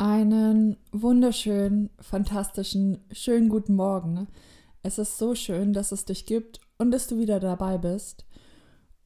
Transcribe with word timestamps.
Einen 0.00 0.76
wunderschönen, 0.92 1.90
fantastischen, 2.00 2.98
schönen 3.10 3.48
guten 3.48 3.74
Morgen. 3.74 4.28
Es 4.84 4.96
ist 4.96 5.18
so 5.18 5.34
schön, 5.34 5.72
dass 5.72 5.90
es 5.90 6.04
dich 6.04 6.24
gibt 6.24 6.60
und 6.78 6.92
dass 6.92 7.08
du 7.08 7.18
wieder 7.18 7.40
dabei 7.40 7.78
bist. 7.78 8.24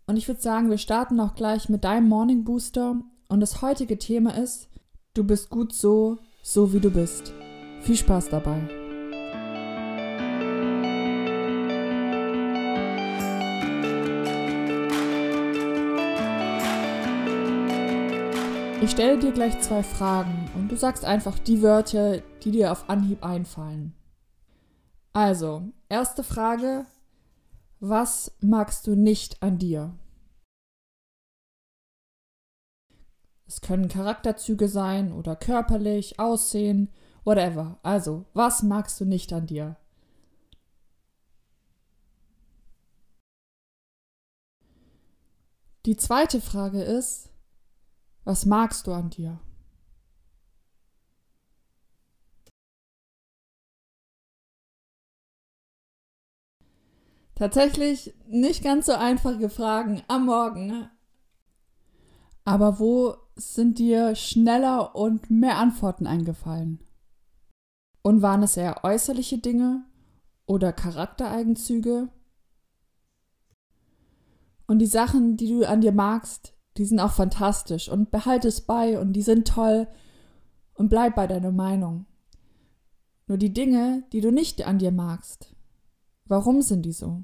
Und 0.07 0.19
ich 0.19 0.29
würde 0.29 0.43
sagen, 0.43 0.69
wir 0.69 0.77
starten 0.77 1.19
auch 1.19 1.35
gleich 1.35 1.71
mit 1.71 1.85
deinem 1.85 2.11
Morning 2.11 2.45
Booster. 2.45 3.01
Und 3.31 3.41
das 3.41 3.63
heutige 3.63 3.99
Thema 3.99 4.37
ist, 4.37 4.69
du 5.15 5.25
bist 5.25 5.49
gut 5.49 5.73
so, 5.73 6.19
so 6.43 6.75
wie 6.75 6.81
du 6.81 6.91
bist. 6.91 7.33
Viel 7.81 7.97
Spaß 7.97 8.29
dabei. 8.29 8.82
Ich 18.83 18.91
stelle 18.91 19.17
dir 19.17 19.31
gleich 19.31 19.61
zwei 19.61 19.85
Fragen 19.85 20.51
und 20.57 20.69
du 20.69 20.77
sagst 20.77 21.05
einfach 21.05 21.39
die 21.39 21.63
Wörter, 21.63 22.19
die 22.43 22.51
dir 22.51 22.73
auf 22.73 22.91
Anhieb 22.91 23.25
einfallen. 23.25 23.95
Also, 25.13 25.63
erste 25.89 26.25
Frage. 26.25 26.85
Was 27.79 28.37
magst 28.41 28.89
du 28.89 28.97
nicht 28.97 29.41
an 29.41 29.59
dir? 29.59 29.97
Es 33.47 33.61
können 33.61 33.87
Charakterzüge 33.87 34.67
sein 34.67 35.13
oder 35.13 35.37
körperlich, 35.37 36.19
Aussehen, 36.19 36.91
whatever. 37.23 37.79
Also, 37.85 38.27
was 38.35 38.65
magst 38.65 39.01
du 39.01 39.05
nicht 39.05 39.33
an 39.33 39.47
dir? 39.47 39.77
Die 45.87 45.97
zweite 45.97 46.41
Frage 46.41 46.83
ist, 46.83 47.32
was 48.25 48.47
magst 48.47 48.87
du 48.87 48.93
an 48.93 49.11
dir? 49.11 49.41
Tatsächlich 57.35 58.15
nicht 58.29 58.63
ganz 58.63 58.87
so 58.87 58.93
einfache 58.93 59.49
Fragen 59.49 60.03
am 60.07 60.27
Morgen. 60.27 60.89
Aber 62.45 62.79
wo 62.79 63.17
sind 63.35 63.79
dir 63.79 64.15
schneller 64.15 64.95
und 64.95 65.31
mehr 65.31 65.59
Antworten 65.59 66.07
eingefallen? 66.07 66.85
Und 68.03 68.23
waren 68.23 68.43
es 68.43 68.57
eher 68.57 68.85
äußerliche 68.85 69.39
Dinge 69.39 69.85
oder 70.47 70.73
Charaktereigenzüge? 70.73 72.11
Und 74.67 74.79
die 74.79 74.87
Sachen, 74.87 75.37
die 75.37 75.49
du 75.49 75.69
an 75.69 75.81
dir 75.81 75.93
magst, 75.93 76.55
die 76.77 76.85
sind 76.85 77.01
auch 77.01 77.13
fantastisch 77.13 77.89
und 77.89 78.11
behalte 78.11 78.49
es 78.49 78.63
bei 78.63 78.99
und 78.99 79.13
die 79.13 79.23
sind 79.23 79.47
toll 79.47 79.89
und 80.75 80.89
bleib 80.89 81.15
bei 81.15 81.27
deiner 81.27 81.53
Meinung. 81.53 82.07
Nur 83.27 83.39
die 83.39 83.53
Dinge, 83.53 84.05
die 84.13 84.21
du 84.21 84.31
nicht 84.33 84.67
an 84.67 84.79
dir 84.79 84.93
magst, 84.93 85.55
warum 86.27 86.63
sind 86.63 86.83
die 86.83 86.93
so? 86.93 87.23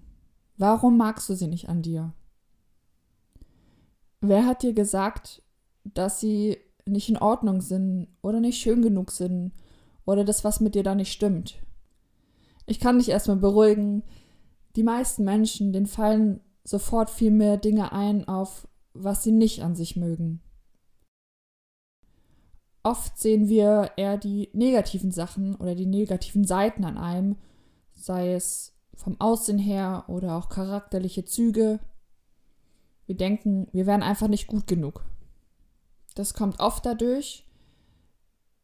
Warum 0.56 0.96
magst 0.96 1.28
du 1.28 1.34
sie 1.34 1.46
nicht 1.46 1.68
an 1.68 1.82
dir? 1.82 2.12
Wer 4.20 4.46
hat 4.46 4.62
dir 4.62 4.74
gesagt, 4.74 5.42
dass 5.84 6.20
sie 6.20 6.58
nicht 6.86 7.08
in 7.08 7.16
Ordnung 7.16 7.60
sind 7.60 8.08
oder 8.22 8.40
nicht 8.40 8.60
schön 8.60 8.82
genug 8.82 9.10
sind 9.10 9.52
oder 10.04 10.24
das, 10.24 10.44
was 10.44 10.60
mit 10.60 10.74
dir 10.74 10.82
da 10.82 10.94
nicht 10.94 11.12
stimmt? 11.12 11.58
Ich 12.66 12.80
kann 12.80 12.98
dich 12.98 13.08
erstmal 13.08 13.36
beruhigen. 13.36 14.02
Die 14.76 14.82
meisten 14.82 15.24
Menschen, 15.24 15.72
denen 15.72 15.86
fallen 15.86 16.40
sofort 16.64 17.08
viel 17.08 17.30
mehr 17.30 17.56
Dinge 17.56 17.92
ein, 17.92 18.28
auf 18.28 18.68
was 19.02 19.22
sie 19.22 19.32
nicht 19.32 19.62
an 19.62 19.74
sich 19.74 19.96
mögen. 19.96 20.40
Oft 22.82 23.18
sehen 23.18 23.48
wir 23.48 23.92
eher 23.96 24.16
die 24.16 24.50
negativen 24.52 25.10
Sachen 25.10 25.56
oder 25.56 25.74
die 25.74 25.86
negativen 25.86 26.44
Seiten 26.44 26.84
an 26.84 26.96
einem, 26.96 27.36
sei 27.94 28.32
es 28.32 28.74
vom 28.94 29.20
Aussehen 29.20 29.58
her 29.58 30.04
oder 30.08 30.36
auch 30.36 30.48
charakterliche 30.48 31.24
Züge. 31.24 31.80
Wir 33.06 33.16
denken, 33.16 33.68
wir 33.72 33.86
wären 33.86 34.02
einfach 34.02 34.28
nicht 34.28 34.46
gut 34.46 34.66
genug. 34.66 35.04
Das 36.14 36.34
kommt 36.34 36.60
oft 36.60 36.84
dadurch, 36.86 37.46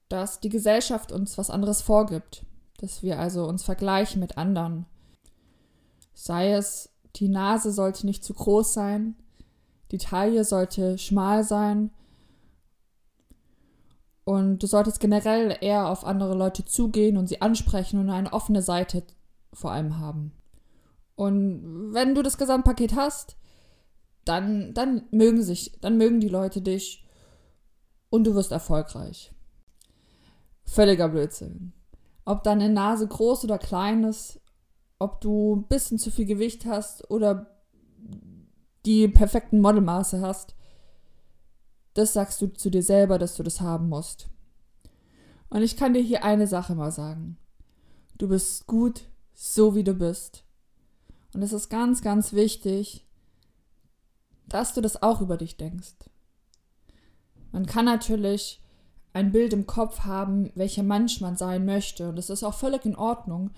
dass 0.09 0.41
die 0.41 0.49
Gesellschaft 0.49 1.13
uns 1.13 1.39
was 1.39 1.51
anderes 1.51 1.83
vorgibt, 1.83 2.45
dass 2.79 3.03
wir 3.03 3.19
also 3.19 3.47
uns 3.47 3.63
vergleichen 3.63 4.21
mit 4.21 4.39
anderen. 4.39 4.87
Sei 6.15 6.53
es, 6.53 6.91
die 7.17 7.29
Nase 7.29 7.73
sollte 7.73 8.07
nicht 8.07 8.25
zu 8.25 8.35
groß 8.35 8.73
sein, 8.73 9.17
die 9.95 9.99
Taille 9.99 10.43
sollte 10.43 10.99
schmal 10.99 11.45
sein. 11.45 11.93
Und 14.25 14.59
du 14.61 14.67
solltest 14.67 14.99
generell 14.99 15.57
eher 15.61 15.89
auf 15.89 16.05
andere 16.05 16.35
Leute 16.35 16.65
zugehen 16.65 17.17
und 17.17 17.29
sie 17.29 17.41
ansprechen 17.41 18.01
und 18.01 18.11
eine 18.11 18.33
offene 18.33 18.61
Seite 18.61 19.05
vor 19.53 19.71
allem 19.71 20.01
haben. 20.01 20.33
Und 21.15 21.95
wenn 21.95 22.17
du 22.17 22.23
das 22.23 22.39
Gesamtpaket 22.39 22.97
hast, 22.97 23.37
dann, 24.25 24.75
dann 24.75 25.05
mögen 25.13 25.45
sich, 25.45 25.79
dann 25.81 25.97
mögen 25.97 26.19
die 26.19 26.29
Leute 26.29 26.61
dich 26.61 27.07
und 28.11 28.25
du 28.25 28.35
wirst 28.35 28.51
erfolgreich. 28.51 29.33
Völliger 30.65 31.09
Blödsinn. 31.09 31.73
Ob 32.25 32.43
deine 32.43 32.69
Nase 32.69 33.07
groß 33.07 33.45
oder 33.45 33.59
klein 33.59 34.03
ist, 34.03 34.41
ob 34.99 35.21
du 35.21 35.55
ein 35.55 35.69
bisschen 35.69 36.01
zu 36.01 36.11
viel 36.11 36.27
Gewicht 36.27 36.67
hast 36.67 37.09
oder 37.13 37.54
die 38.85 39.09
perfekten 39.09 39.61
Modelmaße 39.61 40.21
hast, 40.21 40.55
das 41.95 42.13
sagst 42.13 42.41
du 42.43 42.49
zu 42.49 42.71
dir 42.71 42.83
selber, 42.83 43.19
dass 43.19 43.37
du 43.37 43.43
das 43.43 43.61
haben 43.61 43.89
musst. 43.89 44.29
Und 45.49 45.63
ich 45.63 45.77
kann 45.77 45.95
dir 45.95 46.03
hier 46.03 46.25
eine 46.25 46.47
Sache 46.47 46.75
mal 46.75 46.91
sagen. 46.91 47.39
Du 48.19 48.29
bist 48.29 48.67
gut, 48.67 49.09
so 49.33 49.75
wie 49.75 49.85
du 49.85 49.95
bist. 49.95 50.45
Und 51.33 51.43
es 51.43 51.53
ist 51.53 51.69
ganz, 51.69 52.03
ganz 52.03 52.33
wichtig, 52.33 53.07
dass 54.47 54.75
du 54.75 54.81
das 54.81 55.03
auch 55.03 55.21
über 55.21 55.37
dich 55.37 55.57
denkst. 55.57 55.95
Man 57.53 57.67
kann 57.67 57.85
natürlich 57.85 58.61
ein 59.13 59.31
Bild 59.31 59.53
im 59.53 59.67
Kopf 59.67 60.01
haben, 60.01 60.51
welcher 60.57 60.83
Mensch 60.83 61.21
man 61.21 61.37
sein 61.37 61.65
möchte. 61.65 62.09
Und 62.09 62.17
das 62.17 62.31
ist 62.31 62.43
auch 62.43 62.55
völlig 62.55 62.85
in 62.85 62.97
Ordnung. 62.97 63.51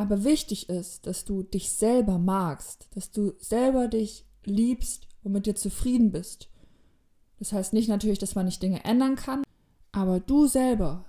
Aber 0.00 0.24
wichtig 0.24 0.70
ist, 0.70 1.06
dass 1.06 1.26
du 1.26 1.42
dich 1.42 1.72
selber 1.72 2.18
magst, 2.18 2.88
dass 2.94 3.10
du 3.10 3.34
selber 3.38 3.86
dich 3.86 4.24
liebst 4.46 5.06
und 5.22 5.32
mit 5.32 5.44
dir 5.44 5.54
zufrieden 5.54 6.10
bist. 6.10 6.48
Das 7.38 7.52
heißt 7.52 7.74
nicht 7.74 7.90
natürlich, 7.90 8.18
dass 8.18 8.34
man 8.34 8.46
nicht 8.46 8.62
Dinge 8.62 8.82
ändern 8.82 9.14
kann, 9.14 9.42
aber 9.92 10.18
du 10.18 10.46
selber 10.46 11.04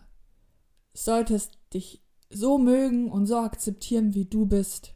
solltest 0.94 1.58
dich 1.74 2.04
so 2.30 2.58
mögen 2.58 3.10
und 3.10 3.28
so 3.28 3.38
akzeptieren, 3.38 4.14
wie 4.14 4.26
du 4.26 4.46
bist. 4.46 4.94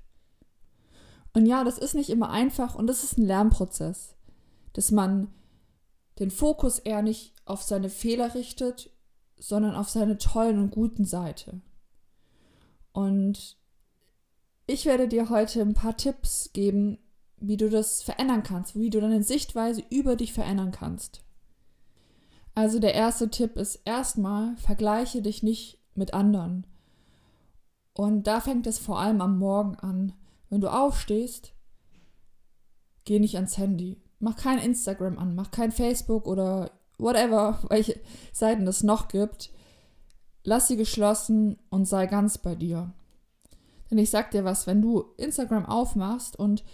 Und 1.31 1.45
ja, 1.45 1.63
das 1.63 1.77
ist 1.77 1.95
nicht 1.95 2.09
immer 2.09 2.31
einfach 2.31 2.75
und 2.75 2.87
das 2.87 3.05
ist 3.05 3.17
ein 3.17 3.25
Lernprozess, 3.25 4.17
dass 4.73 4.91
man 4.91 5.33
den 6.19 6.31
Fokus 6.31 6.79
eher 6.79 7.01
nicht 7.01 7.33
auf 7.45 7.63
seine 7.63 7.89
Fehler 7.89 8.35
richtet, 8.35 8.89
sondern 9.37 9.73
auf 9.73 9.87
seine 9.87 10.17
tollen 10.17 10.59
und 10.59 10.71
guten 10.71 11.05
Seite. 11.05 11.61
Und 12.91 13.57
ich 14.67 14.85
werde 14.85 15.07
dir 15.07 15.29
heute 15.29 15.61
ein 15.61 15.73
paar 15.73 15.97
Tipps 15.97 16.51
geben, 16.53 16.97
wie 17.37 17.57
du 17.57 17.69
das 17.69 18.01
verändern 18.01 18.43
kannst, 18.43 18.75
wie 18.75 18.89
du 18.89 18.99
deine 18.99 19.23
Sichtweise 19.23 19.83
über 19.89 20.15
dich 20.15 20.33
verändern 20.33 20.71
kannst. 20.71 21.23
Also 22.55 22.79
der 22.79 22.93
erste 22.93 23.29
Tipp 23.29 23.57
ist 23.57 23.81
erstmal, 23.85 24.55
vergleiche 24.57 25.21
dich 25.21 25.43
nicht 25.43 25.77
mit 25.93 26.13
anderen. 26.13 26.65
Und 27.93 28.27
da 28.27 28.39
fängt 28.39 28.65
es 28.65 28.79
vor 28.79 28.99
allem 28.99 29.21
am 29.21 29.37
Morgen 29.37 29.75
an. 29.75 30.13
Wenn 30.49 30.61
du 30.61 30.69
aufstehst, 30.69 31.53
geh 33.03 33.19
nicht 33.19 33.35
ans 33.35 33.57
Handy. 33.57 34.01
Mach 34.19 34.37
kein 34.37 34.59
Instagram 34.59 35.17
an, 35.17 35.35
mach 35.35 35.51
kein 35.51 35.71
Facebook 35.71 36.27
oder 36.27 36.71
whatever, 36.97 37.59
welche 37.69 37.99
Seiten 38.31 38.65
es 38.67 38.83
noch 38.83 39.09
gibt. 39.09 39.51
Lass 40.43 40.67
sie 40.67 40.77
geschlossen 40.77 41.57
und 41.69 41.85
sei 41.85 42.07
ganz 42.07 42.37
bei 42.37 42.55
dir. 42.55 42.93
Denn 43.95 44.03
ich 44.03 44.09
sag 44.09 44.31
dir 44.31 44.43
was, 44.43 44.67
wenn 44.67 44.81
du 44.81 45.05
Instagram 45.15 45.65
aufmachst 45.65 46.37
und 46.37 46.65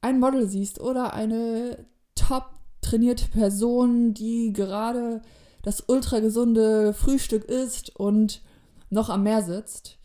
ein 0.00 0.18
Model 0.18 0.48
siehst 0.48 0.80
oder 0.80 1.14
eine 1.14 1.86
top 2.16 2.46
trainierte 2.80 3.28
Person, 3.28 4.14
die 4.14 4.52
gerade 4.52 5.22
das 5.62 5.84
ultra 5.86 6.18
gesunde 6.18 6.92
Frühstück 6.92 7.44
isst 7.44 7.94
und 7.94 8.42
noch 8.88 9.10
am 9.10 9.22
Meer 9.22 9.44
sitzt 9.44 9.98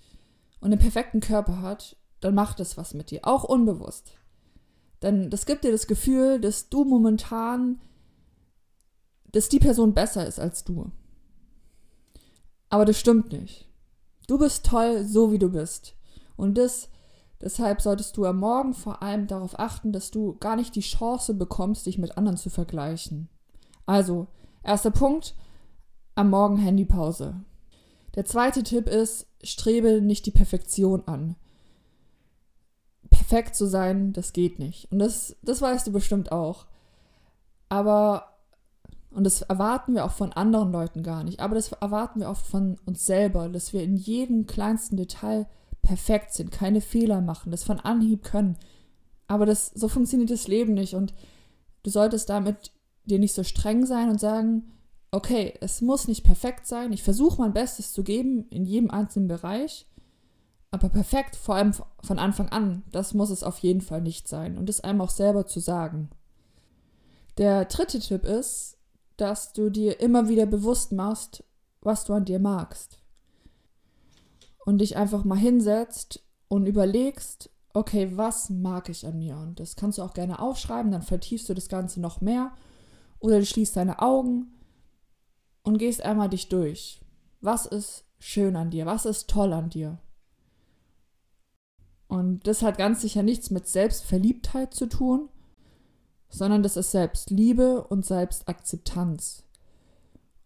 und 0.59 0.69
den 0.69 0.77
perfekten 0.77 1.19
Körper 1.19 1.63
hat, 1.63 1.95
dann 2.19 2.35
macht 2.35 2.59
es 2.59 2.77
was 2.77 2.93
mit 2.93 3.09
dir, 3.09 3.21
auch 3.23 3.43
unbewusst. 3.43 4.11
Denn 5.01 5.31
das 5.31 5.47
gibt 5.47 5.63
dir 5.63 5.71
das 5.71 5.87
Gefühl, 5.87 6.39
dass 6.39 6.69
du 6.69 6.85
momentan, 6.85 7.81
dass 9.31 9.49
die 9.49 9.57
Person 9.59 9.95
besser 9.95 10.27
ist 10.27 10.39
als 10.39 10.63
du. 10.63 10.91
Aber 12.69 12.85
das 12.85 12.99
stimmt 12.99 13.31
nicht. 13.31 13.67
Du 14.27 14.37
bist 14.37 14.63
toll, 14.67 15.05
so 15.05 15.31
wie 15.31 15.39
du 15.39 15.49
bist. 15.49 15.94
Und 16.35 16.57
das 16.57 16.89
Deshalb 17.41 17.81
solltest 17.81 18.15
du 18.17 18.25
am 18.25 18.39
Morgen 18.39 18.73
vor 18.73 19.03
allem 19.03 19.27
darauf 19.27 19.59
achten, 19.59 19.91
dass 19.91 20.11
du 20.11 20.35
gar 20.39 20.55
nicht 20.55 20.75
die 20.75 20.81
Chance 20.81 21.33
bekommst, 21.33 21.85
dich 21.85 21.97
mit 21.97 22.17
anderen 22.17 22.37
zu 22.37 22.49
vergleichen. 22.49 23.29
Also, 23.85 24.27
erster 24.63 24.91
Punkt, 24.91 25.35
am 26.15 26.29
Morgen 26.29 26.57
Handypause. 26.57 27.41
Der 28.15 28.25
zweite 28.25 28.63
Tipp 28.63 28.87
ist, 28.87 29.27
strebe 29.43 30.01
nicht 30.01 30.25
die 30.25 30.31
Perfektion 30.31 31.03
an. 31.07 31.35
Perfekt 33.09 33.55
zu 33.55 33.67
sein, 33.67 34.13
das 34.13 34.31
geht 34.31 34.57
nicht. 34.57 34.91
Und 34.91 34.99
das, 34.99 35.35
das 35.41 35.61
weißt 35.61 35.85
du 35.87 35.91
bestimmt 35.91 36.31
auch. 36.31 36.65
Aber, 37.67 38.37
und 39.11 39.25
das 39.25 39.41
erwarten 39.41 39.93
wir 39.93 40.05
auch 40.05 40.11
von 40.11 40.31
anderen 40.31 40.71
Leuten 40.71 41.03
gar 41.03 41.23
nicht, 41.23 41.41
aber 41.41 41.55
das 41.55 41.73
erwarten 41.73 42.21
wir 42.21 42.29
auch 42.29 42.37
von 42.37 42.79
uns 42.85 43.05
selber, 43.05 43.49
dass 43.49 43.73
wir 43.73 43.83
in 43.83 43.97
jedem 43.97 44.47
kleinsten 44.47 44.95
Detail 44.95 45.47
perfekt 45.85 46.33
sind, 46.33 46.51
keine 46.51 46.81
Fehler 46.81 47.21
machen, 47.21 47.51
das 47.51 47.63
von 47.63 47.79
Anhieb 47.79 48.23
können. 48.23 48.57
Aber 49.27 49.45
das, 49.45 49.67
so 49.67 49.87
funktioniert 49.87 50.29
das 50.29 50.47
Leben 50.47 50.73
nicht 50.73 50.93
und 50.93 51.13
du 51.83 51.89
solltest 51.89 52.29
damit 52.29 52.71
dir 53.05 53.19
nicht 53.19 53.33
so 53.33 53.43
streng 53.43 53.85
sein 53.85 54.09
und 54.09 54.19
sagen, 54.19 54.71
okay, 55.11 55.53
es 55.61 55.81
muss 55.81 56.07
nicht 56.07 56.23
perfekt 56.23 56.67
sein, 56.67 56.91
ich 56.91 57.03
versuche 57.03 57.41
mein 57.41 57.53
Bestes 57.53 57.93
zu 57.93 58.03
geben 58.03 58.47
in 58.49 58.65
jedem 58.65 58.91
einzelnen 58.91 59.27
Bereich, 59.27 59.87
aber 60.71 60.89
perfekt, 60.89 61.35
vor 61.37 61.55
allem 61.55 61.73
von 61.73 62.19
Anfang 62.19 62.49
an, 62.49 62.83
das 62.91 63.13
muss 63.13 63.29
es 63.29 63.43
auf 63.43 63.59
jeden 63.59 63.81
Fall 63.81 64.01
nicht 64.01 64.27
sein 64.27 64.57
und 64.57 64.69
es 64.69 64.81
einem 64.81 65.01
auch 65.01 65.09
selber 65.09 65.45
zu 65.45 65.59
sagen. 65.59 66.09
Der 67.37 67.65
dritte 67.65 67.99
Tipp 67.99 68.25
ist, 68.25 68.77
dass 69.17 69.53
du 69.53 69.69
dir 69.69 69.99
immer 70.01 70.27
wieder 70.27 70.45
bewusst 70.45 70.91
machst, 70.91 71.43
was 71.81 72.03
du 72.05 72.13
an 72.13 72.25
dir 72.25 72.39
magst. 72.39 72.99
Und 74.65 74.79
dich 74.79 74.97
einfach 74.97 75.23
mal 75.23 75.37
hinsetzt 75.37 76.21
und 76.47 76.65
überlegst, 76.65 77.49
okay, 77.73 78.11
was 78.15 78.49
mag 78.49 78.89
ich 78.89 79.05
an 79.05 79.19
mir? 79.19 79.37
Und 79.37 79.59
das 79.59 79.75
kannst 79.75 79.97
du 79.97 80.01
auch 80.01 80.13
gerne 80.13 80.39
aufschreiben, 80.39 80.91
dann 80.91 81.01
vertiefst 81.01 81.47
du 81.49 81.53
das 81.53 81.69
Ganze 81.69 82.01
noch 82.01 82.21
mehr. 82.21 82.51
Oder 83.19 83.39
du 83.39 83.45
schließt 83.45 83.75
deine 83.75 84.01
Augen 84.01 84.47
und 85.63 85.77
gehst 85.77 86.01
einmal 86.01 86.29
dich 86.29 86.49
durch. 86.49 87.01
Was 87.41 87.65
ist 87.65 88.05
schön 88.17 88.55
an 88.55 88.71
dir? 88.71 88.85
Was 88.85 89.05
ist 89.05 89.29
toll 89.29 89.53
an 89.53 89.69
dir? 89.69 89.99
Und 92.07 92.47
das 92.47 92.61
hat 92.61 92.77
ganz 92.77 93.01
sicher 93.01 93.23
nichts 93.23 93.49
mit 93.49 93.67
Selbstverliebtheit 93.67 94.73
zu 94.73 94.87
tun, 94.87 95.29
sondern 96.29 96.63
das 96.63 96.77
ist 96.77 96.91
Selbstliebe 96.91 97.83
und 97.83 98.05
Selbstakzeptanz. 98.05 99.44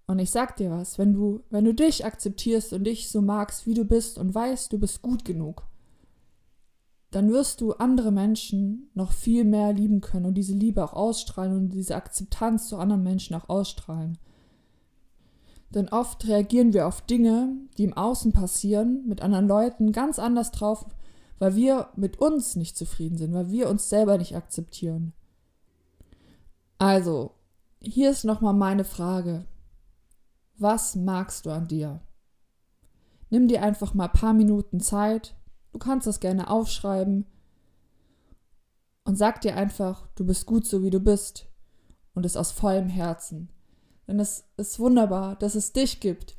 Und 0.10 0.18
ich 0.18 0.32
sag 0.32 0.58
dir 0.58 0.72
was, 0.72 0.98
wenn 0.98 1.14
du, 1.14 1.44
wenn 1.52 1.66
du 1.66 1.72
dich 1.76 2.04
akzeptierst 2.04 2.74
und 2.74 2.86
dich 2.86 3.12
so 3.12 3.22
magst, 3.22 3.68
wie 3.68 3.76
du 3.76 3.86
bist 3.86 4.18
und 4.18 4.34
weißt, 4.34 4.74
du 4.74 4.80
bist 4.80 5.04
gut 5.04 5.24
genug, 5.24 5.68
dann 7.12 7.32
wirst 7.32 7.62
du 7.62 7.74
andere 7.74 8.12
Menschen 8.12 8.90
noch 8.96 9.12
viel 9.12 9.44
mehr 9.44 9.72
lieben 9.72 10.02
können 10.02 10.26
und 10.26 10.34
diese 10.34 10.56
Liebe 10.56 10.84
auch 10.84 10.94
ausstrahlen 10.94 11.56
und 11.56 11.70
diese 11.70 11.96
Akzeptanz 11.96 12.70
zu 12.70 12.78
anderen 12.78 13.04
Menschen 13.04 13.36
auch 13.36 13.50
ausstrahlen. 13.50 14.18
Denn 15.76 15.90
oft 15.90 16.28
reagieren 16.28 16.74
wir 16.74 16.88
auf 16.88 17.02
Dinge, 17.02 17.56
die 17.78 17.84
im 17.84 17.94
Außen 17.94 18.32
passieren, 18.32 19.06
mit 19.06 19.22
anderen 19.22 19.48
Leuten 19.48 19.92
ganz 19.92 20.18
anders 20.18 20.50
drauf, 20.50 20.88
weil 21.38 21.56
wir 21.56 21.90
mit 21.96 22.18
uns 22.18 22.56
nicht 22.56 22.76
zufrieden 22.76 23.20
sind, 23.20 23.32
weil 23.32 23.52
wir 23.52 23.70
uns 23.70 23.90
selber 23.90 24.18
nicht 24.18 24.36
akzeptieren. 24.36 25.14
Also, 26.80 27.36
hier 27.80 28.10
ist 28.10 28.24
nochmal 28.24 28.56
meine 28.56 28.86
Frage. 28.86 29.46
Was 30.60 30.96
magst 30.96 31.46
du 31.46 31.52
an 31.52 31.68
dir? 31.68 32.02
Nimm 33.30 33.48
dir 33.48 33.64
einfach 33.64 33.94
mal 33.94 34.06
ein 34.06 34.14
paar 34.14 34.34
Minuten 34.34 34.80
Zeit 34.80 35.36
Du 35.72 35.80
kannst 35.80 36.08
das 36.08 36.20
gerne 36.20 36.50
aufschreiben 36.50 37.26
und 39.04 39.16
sag 39.18 39.42
dir 39.42 39.56
einfach, 39.56 40.08
du 40.16 40.26
bist 40.26 40.46
gut 40.46 40.66
so 40.66 40.84
wie 40.84 40.90
du 40.90 41.00
bist 41.00 41.48
und 42.14 42.26
es 42.26 42.38
aus 42.38 42.52
vollem 42.52 42.90
Herzen. 42.90 43.50
Denn 44.08 44.20
es 44.20 44.46
ist 44.58 44.80
wunderbar, 44.80 45.36
dass 45.36 45.56
es 45.56 45.72
dich 45.72 46.00
gibt. 46.00 46.36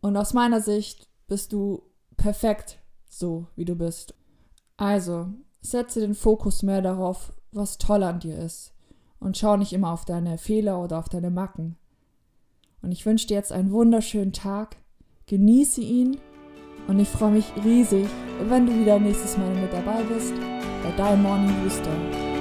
Und 0.00 0.16
aus 0.16 0.32
meiner 0.32 0.60
Sicht 0.60 1.08
bist 1.26 1.52
du 1.52 1.82
perfekt 2.16 2.78
so 3.08 3.48
wie 3.56 3.64
du 3.64 3.74
bist. 3.74 4.14
Also, 4.76 5.28
setze 5.60 6.00
den 6.00 6.14
Fokus 6.14 6.62
mehr 6.62 6.82
darauf, 6.82 7.32
was 7.50 7.78
toll 7.78 8.02
an 8.04 8.20
dir 8.20 8.38
ist 8.38 8.72
und 9.18 9.36
schau 9.36 9.56
nicht 9.56 9.72
immer 9.72 9.90
auf 9.90 10.04
deine 10.04 10.38
Fehler 10.38 10.82
oder 10.82 10.98
auf 10.98 11.08
deine 11.08 11.30
Macken. 11.30 11.76
Und 12.86 12.92
ich 12.92 13.04
wünsche 13.04 13.26
dir 13.26 13.34
jetzt 13.34 13.50
einen 13.50 13.72
wunderschönen 13.72 14.32
Tag. 14.32 14.76
Genieße 15.26 15.80
ihn 15.80 16.18
und 16.86 17.00
ich 17.00 17.08
freue 17.08 17.32
mich 17.32 17.46
riesig, 17.64 18.06
wenn 18.48 18.64
du 18.64 18.78
wieder 18.78 19.00
nächstes 19.00 19.36
Mal 19.36 19.52
mit 19.56 19.72
dabei 19.72 20.04
bist 20.04 20.32
bei 20.84 20.92
deinem 20.96 21.24
Morning 21.24 21.52
Booster. 21.64 22.35